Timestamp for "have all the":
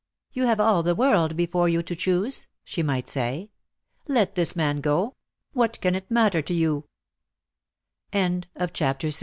0.47-0.95